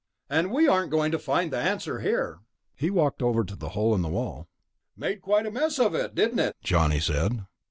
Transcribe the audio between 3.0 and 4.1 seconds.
over to the hole in the